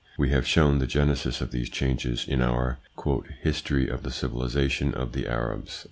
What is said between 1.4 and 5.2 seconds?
of these changes in our" History of the Civilisation of